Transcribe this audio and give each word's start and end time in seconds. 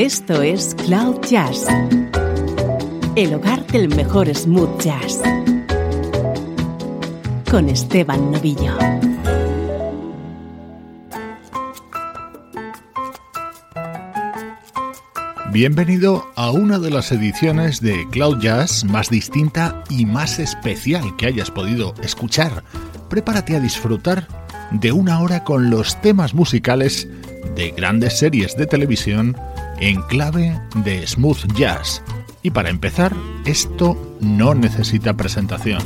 Esto 0.00 0.40
es 0.40 0.74
Cloud 0.86 1.20
Jazz, 1.28 1.66
el 3.16 3.34
hogar 3.34 3.66
del 3.66 3.94
mejor 3.94 4.34
smooth 4.34 4.80
jazz, 4.80 5.20
con 7.50 7.68
Esteban 7.68 8.30
Novillo. 8.30 8.78
Bienvenido 15.52 16.32
a 16.34 16.50
una 16.50 16.78
de 16.78 16.90
las 16.90 17.12
ediciones 17.12 17.82
de 17.82 18.08
Cloud 18.10 18.40
Jazz 18.40 18.84
más 18.84 19.10
distinta 19.10 19.84
y 19.90 20.06
más 20.06 20.38
especial 20.38 21.14
que 21.18 21.26
hayas 21.26 21.50
podido 21.50 21.92
escuchar. 22.02 22.64
Prepárate 23.10 23.54
a 23.54 23.60
disfrutar 23.60 24.26
de 24.70 24.92
una 24.92 25.20
hora 25.20 25.44
con 25.44 25.68
los 25.68 26.00
temas 26.00 26.32
musicales 26.32 27.06
de 27.54 27.72
grandes 27.72 28.18
series 28.18 28.56
de 28.56 28.64
televisión 28.64 29.36
en 29.80 30.02
clave 30.02 30.60
de 30.76 31.06
smooth 31.06 31.52
jazz. 31.54 32.02
Y 32.42 32.50
para 32.50 32.70
empezar, 32.70 33.14
esto 33.44 34.16
no 34.20 34.54
necesita 34.54 35.14
presentación. 35.14 35.82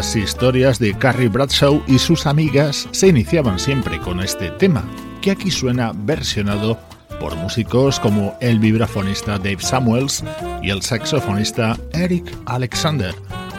Las 0.00 0.16
historias 0.16 0.78
de 0.78 0.94
Carrie 0.94 1.28
Bradshaw 1.28 1.82
y 1.86 1.98
sus 1.98 2.26
amigas 2.26 2.88
se 2.90 3.08
iniciaban 3.08 3.58
siempre 3.58 4.00
con 4.00 4.20
este 4.20 4.48
tema, 4.52 4.82
que 5.20 5.30
aquí 5.30 5.50
suena 5.50 5.92
versionado 5.94 6.78
por 7.20 7.36
músicos 7.36 8.00
como 8.00 8.34
el 8.40 8.58
vibrafonista 8.60 9.36
Dave 9.36 9.60
Samuels 9.60 10.24
y 10.62 10.70
el 10.70 10.80
saxofonista 10.80 11.76
Eric 11.92 12.34
Alexander. 12.46 13.14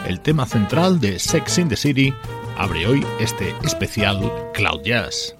El 0.08 0.18
tema 0.18 0.44
central 0.44 0.98
de 0.98 1.20
Sex 1.20 1.58
in 1.58 1.68
the 1.68 1.76
City 1.76 2.12
abre 2.58 2.88
hoy 2.88 3.06
este 3.20 3.54
especial 3.62 4.18
Cloud 4.52 4.82
Jazz. 4.82 5.36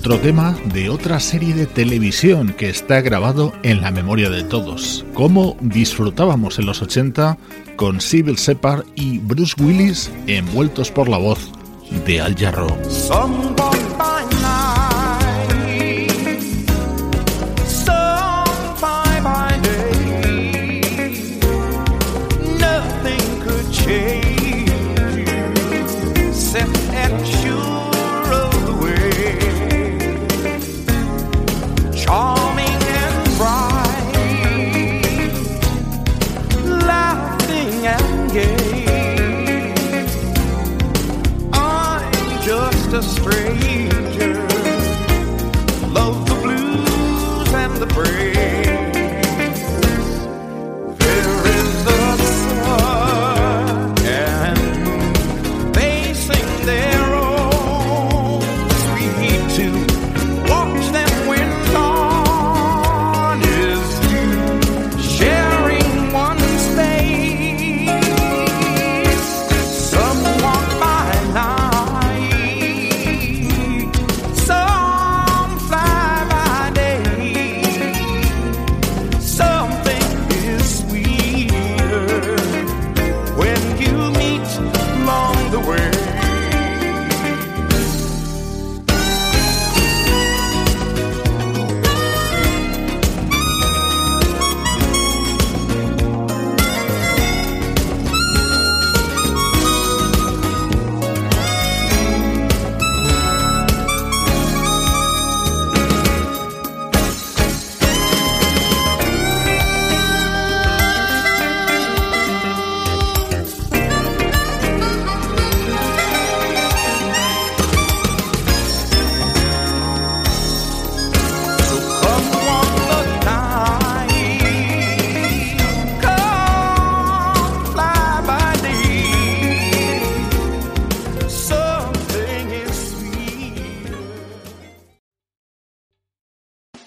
Tema 0.00 0.56
de 0.72 0.88
otra 0.88 1.20
serie 1.20 1.54
de 1.54 1.66
televisión 1.66 2.54
que 2.56 2.68
está 2.68 3.00
grabado 3.00 3.52
en 3.62 3.80
la 3.80 3.90
memoria 3.90 4.30
de 4.30 4.42
todos. 4.42 5.04
Cómo 5.14 5.56
disfrutábamos 5.60 6.58
en 6.58 6.66
los 6.66 6.82
80 6.82 7.36
con 7.76 8.00
Sybil 8.00 8.38
Separ 8.38 8.84
y 8.94 9.18
Bruce 9.18 9.54
Willis 9.62 10.10
envueltos 10.26 10.90
por 10.90 11.08
la 11.08 11.18
voz 11.18 11.52
de 12.06 12.20
Al 12.20 12.34
Jarro. 12.34 12.68